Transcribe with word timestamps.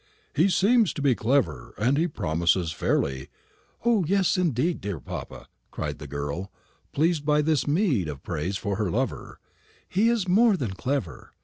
He 0.33 0.49
seems 0.49 0.93
to 0.93 1.01
be 1.03 1.13
clever, 1.13 1.75
and 1.77 1.95
he 1.95 2.07
promises 2.07 2.71
fairly" 2.71 3.29
"O 3.85 4.03
yes 4.03 4.35
indeed, 4.35 4.81
dear 4.81 4.99
papa," 4.99 5.47
cried 5.69 5.99
the 5.99 6.07
girl, 6.07 6.51
pleased 6.91 7.23
by 7.23 7.43
this 7.43 7.67
meed 7.67 8.07
of 8.07 8.23
praise 8.23 8.57
for 8.57 8.77
her 8.77 8.89
lover; 8.89 9.39
"he 9.87 10.09
is 10.09 10.27
more 10.27 10.57
than 10.57 10.71
clever. 10.71 11.33